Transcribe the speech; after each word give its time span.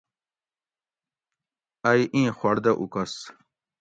ائ 1.91 2.01
ایں 2.13 2.29
خوڑ 2.37 2.55
دہ 2.63 2.71
اُکس 2.81 3.13